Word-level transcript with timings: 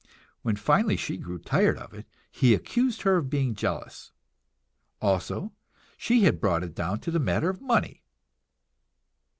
When 0.41 0.55
finally 0.55 0.97
she 0.97 1.15
grew 1.17 1.37
tired 1.37 1.77
of 1.77 1.93
it, 1.93 2.07
he 2.31 2.55
accused 2.55 3.03
her 3.03 3.17
of 3.17 3.29
being 3.29 3.53
jealous; 3.53 4.11
also, 4.99 5.53
she 5.95 6.23
had 6.23 6.41
brought 6.41 6.63
it 6.63 6.73
down 6.73 6.99
to 7.01 7.11
the 7.11 7.19
matter 7.19 7.51
of 7.51 7.61
money! 7.61 8.01